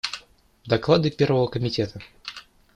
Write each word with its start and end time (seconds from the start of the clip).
Доклады 0.65 1.11
Первого 1.11 1.45
комитета. 1.47 2.01